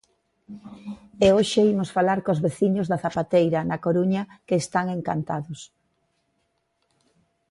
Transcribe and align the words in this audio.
E 1.25 1.27
hoxe 1.35 1.61
imos 1.73 1.93
falar 1.95 2.19
cos 2.25 2.39
veciños 2.45 2.89
da 2.91 3.01
Zapateira, 3.03 3.59
na 3.69 3.77
Coruña, 3.85 4.23
que 4.47 4.55
están 4.63 4.85
encantados. 4.97 5.59